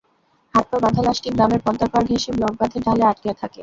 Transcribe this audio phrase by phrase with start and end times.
[0.53, 3.59] হাত-পা বাঁধা লাশটি গ্রামের পদ্মার পাড় ঘেঁষে ব্লক বাঁধের ঢালে আটকে থাকে।